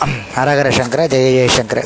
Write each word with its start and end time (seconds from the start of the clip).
ஹரஹர 0.00 0.68
சங்கர 0.76 1.00
ஜெய 1.12 1.30
ஜெயசங்கர 1.36 1.80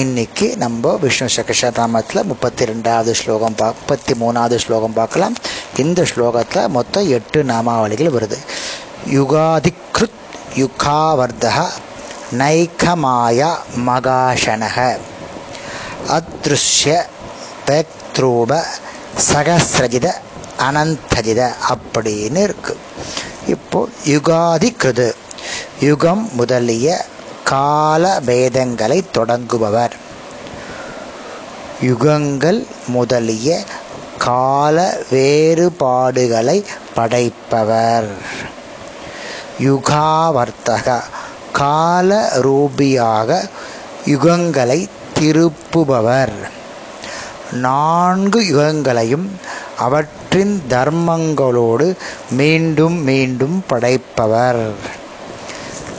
இன்னைக்கு 0.00 0.46
நம்ம 0.62 0.90
விஷ்ணு 1.02 1.26
சகசநாமத்தில் 1.36 2.26
முப்பத்தி 2.30 2.64
ரெண்டாவது 2.70 3.12
ஸ்லோகம் 3.20 3.54
பா 3.54 3.66
முப்பத்தி 3.66 4.14
மூணாவது 4.22 4.56
ஸ்லோகம் 4.64 4.96
பார்க்கலாம். 4.98 5.34
இந்த 5.82 6.02
ஸ்லோகத்தில் 6.10 6.68
மொத்தம் 6.76 7.08
எட்டு 7.18 7.42
நாமாவளிகள் 7.50 8.10
வருது. 8.16 8.38
யுகாதிக்ருத் 9.18 10.18
யுகாவர்தக 10.62 11.64
நைகமாயா 12.40 13.50
மகாஷனக 13.88 14.98
அத்ருஷ்ய 16.18 16.98
பேக்த்ரூப 17.68 18.60
சகசிரஜித 19.30 20.10
அனந்தஜித 20.68 21.40
அப்படின்னு 21.72 22.42
இருக்கு. 22.48 22.76
இப்போ 23.54 23.88
யுகாதி 24.14 24.70
கிருது 24.82 25.08
யுகம் 25.80 26.28
முதலிய 26.32 27.04
கால 27.44 28.20
பேதங்களை 28.26 29.02
தொடங்குபவர். 29.18 29.90
யுகங்கள் 31.82 32.66
முதலிய 32.86 33.64
கால 34.18 34.98
வேறுபாடுகளை 35.10 36.64
படைப்பவர். 36.94 38.10
யுகாவர்த்தக 39.62 41.02
கால 41.52 42.28
ரூபியாக 42.36 43.48
யுகங்களை 44.06 44.88
திருப்புபவர். 45.18 46.32
நான்கு 47.52 48.40
யுகங்களையும் 48.40 49.28
அவற்றின் 49.78 50.62
தர்மங்களோடு 50.68 51.96
மீண்டும் 52.30 53.02
மீண்டும் 53.02 53.64
படைப்பவர். 53.66 54.70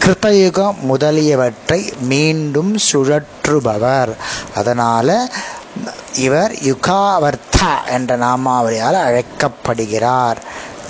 கிருபயுகம் 0.09 0.75
முதலியவற்றை 0.79 1.93
மீண்டும் 1.99 2.77
சுழற்றுபவர். 2.91 4.13
அதனால் 4.55 5.31
இவர் 6.13 6.51
யுகாவர்த்தா 6.51 7.87
என்ற 7.89 8.17
நாமாவளியால் 8.17 8.93
அழைக்கப்படுகிறார். 8.93 10.37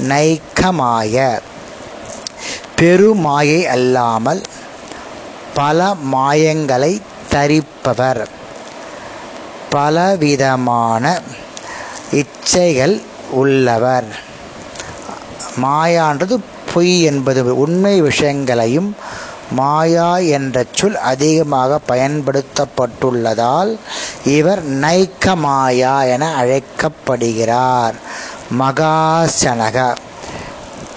நைக்கமாய. 0.07 1.39
பெருமாயை 2.77 3.65
அல்லாமல் 3.65 4.41
பல 5.53 5.95
மாயங்களை 6.13 7.01
தரிப்பவர். 7.29 8.27
பலவிதமான 9.69 11.21
இச்சைகள் 12.11 13.01
உள்ளவர். 13.31 14.19
மாயான்றது 15.61 16.39
பொய் 16.73 17.01
என்பது 17.01 17.57
உண்மை 17.57 18.01
விஷயங்களையும் 18.01 18.95
மாயா 19.51 20.17
என்ற 20.17 20.63
சொல் 20.73 20.97
அதிகமாக 20.97 21.79
பயன்படுத்தப்பட்டுள்ளதால் 21.87 23.77
இவர் 24.25 24.65
நைக்க 24.65 25.35
மாயா 25.35 26.03
என 26.03 26.35
அழைக்கப்படுகிறார். 26.35 27.93
மகாசனக. 28.59 29.95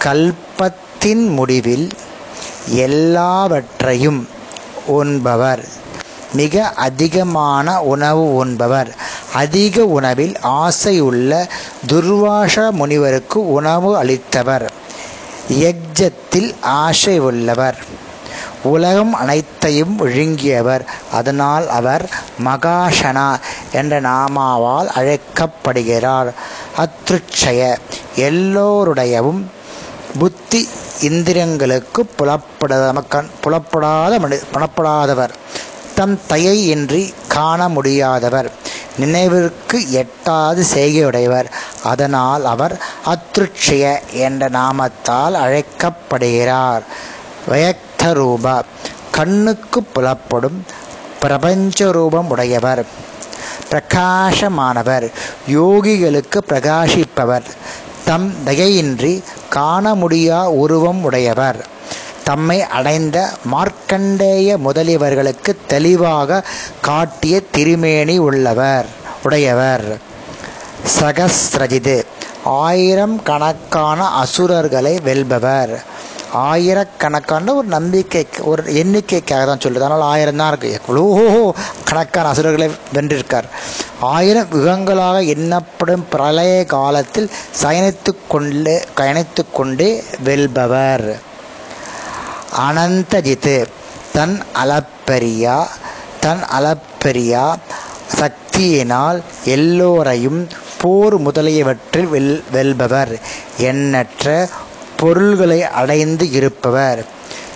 கல்பத்தின் 0.04 1.28
முடிவில் 1.28 1.88
எல்லாவற்றையும் 2.68 4.28
உண்பவர். 4.86 5.64
மிக 6.32 6.68
அதிகமான 6.68 7.82
உணவு 7.82 8.34
உண்பவர். 8.34 8.90
அதிக 9.34 9.84
உணவில் 9.84 10.36
ஆசை 10.40 11.00
உள்ள 11.00 11.48
துர்வாச 11.86 12.70
முனிவருக்கு 12.70 13.52
உணவு 13.52 14.04
அளித்தவர். 14.04 14.68
யஜ்ஜத்தில் 15.50 16.54
ஆசை 16.60 17.18
உள்ளவர் 17.18 17.78
உலகம் 18.62 19.14
அனைத்தையும் 19.14 19.96
விழுங்கியவர். 19.96 20.84
அதனால் 21.12 21.68
அவர் 21.68 22.10
மகாஷனா 22.44 23.36
என்ற 23.72 24.00
நாமாவால் 24.00 24.86
அழைக்கப்படுகிறார். 24.86 26.32
அத்ருட்சய 26.76 27.76
எல்லோருடையவும் 28.16 29.42
புத்தி 30.18 30.68
இந்திரங்களுக்கு 31.00 32.00
புலப்படாத 32.16 33.02
புலப்படாத 33.40 34.18
மனி 34.18 34.36
புலப்படாதவர். 34.54 35.30
தம் 35.94 36.20
தயை 36.26 36.68
இன்றி 36.68 37.14
காண 37.28 37.68
முடியாதவர். 37.68 38.50
நினைவிற்கு 38.98 39.78
எட்டாது 39.80 40.64
செய்கையுடையவர். 40.74 41.44
அதனால் 41.82 42.44
அவர் 42.44 42.80
அத்ருட்சய 43.06 44.00
என்ற 44.12 44.48
நாமத்தால் 44.48 45.34
அழைக்கப்படுகிறார். 45.44 46.82
வயக்த 47.48 48.12
ரூபா 48.12 48.62
கண்ணுக்கு 49.10 49.82
புலப்படும் 49.82 50.58
பிரபஞ்ச 51.20 51.90
ரூபம் 51.90 52.30
உடையவர் 52.30 52.84
பிரகாசமானவர் 53.70 55.06
யோகிகளுக்கு 55.48 56.38
பிரகாசிப்பவர் 56.48 57.48
தம் 58.04 58.34
தயையின்றி 58.46 59.22
காண 59.48 59.94
முடியா 59.94 60.50
உருவம் 60.50 61.02
உடையவர் 61.02 61.66
தம்மை 62.24 62.62
அடைந்த 62.62 63.18
மார்க்கண்டேய 63.44 64.56
முதலியவர்களுக்கு 64.64 65.52
தெளிவாக 65.66 66.44
காட்டிய 66.80 67.40
திருமேனி 67.50 68.18
உள்ளவர் 68.18 68.86
உடையவர். 69.22 69.98
சகஸ்ரஜிது 71.00 71.96
ஆயிரம் 72.44 73.22
கணக்கான 73.22 74.08
அசுரர்களை 74.22 74.94
வெல்பவர். 75.08 75.74
ஆயிரக்கணக்கான 76.32 77.54
ஒரு 77.54 77.66
நம்பிக்கை 77.66 78.22
ஒரு 78.50 78.62
எண்ணிக்கைக்காக 78.80 79.42
தான் 79.46 79.62
சொல்லுது 79.64 79.84
அதனால் 79.86 80.04
ஆயிரம் 80.12 80.40
தான் 80.40 80.50
இருக்குது 80.52 80.76
எவ்வளோ 80.78 81.04
கணக்கான 81.88 82.28
அசுரர்களை 82.28 82.68
வென்றிருக்கார். 82.94 83.48
ஆயிரம் 84.00 84.50
யுகங்களாக 84.52 85.18
எண்ணப்படும் 85.34 86.06
பிரளய 86.12 86.64
காலத்தில் 86.64 87.30
சயனித்து 87.62 88.14
கொண்டு 88.28 88.74
கயணித்து 89.00 89.44
கொண்டே 89.52 89.90
வெல்பவர். 90.24 91.06
அனந்தஜித்து 92.66 93.66
தன் 94.12 94.36
அலப்பெரியா 94.62 95.58
தன் 96.20 96.42
அலப்பெரியா 96.58 97.44
சக்தியினால் 98.20 99.20
எல்லோரையும் 99.44 100.48
போர் 100.82 101.16
முதலியவற்றில் 101.18 102.08
வெல் 102.12 102.42
வெல்பவர். 102.52 103.12
எண்ணற்ற 103.70 104.48
பொருள்களை 104.96 105.60
அடைந்து 105.80 106.30
இருப்பவர். 106.30 107.02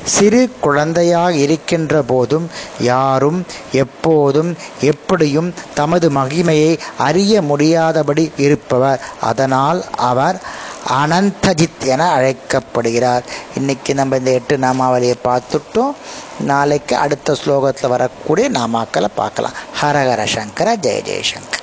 சிறு 0.04 0.40
குழந்தையாக 0.60 1.32
இருக்கின்ற 1.34 2.02
போதும் 2.02 2.46
யாரும் 2.80 3.38
எப்போதும் 3.72 4.50
எப்படியும் 4.80 5.54
தமது 5.74 6.10
மகிமையை 6.10 6.78
அறிய 6.98 7.42
முடியாதபடி 7.42 8.24
இருப்பவர். 8.36 9.00
அதனால் 9.20 9.84
அவர் 10.10 10.38
அனந்தஜித் 11.02 11.84
என 11.84 12.10
அழைக்கப்படுகிறார். 12.10 13.24
இன்னைக்கு 13.56 13.94
நம்ம 13.94 14.16
இந்த 14.16 14.30
எட்டு 14.30 14.56
நாமாவளியை 14.56 15.16
பார்த்துட்டோம். 15.24 15.94
நாளைக்கு 16.40 16.96
அடுத்த 16.96 17.36
ஸ்லோகத்தில் 17.44 17.94
வரக்கூடிய 17.96 18.50
நாமாக்களை 18.50 19.10
பார்க்கலாம். 19.14 19.58
ஹரஹர 19.82 20.24
சங்கர 20.36 20.76
ஜெய 20.76 21.00
ஜெயசங்கர் 21.10 21.55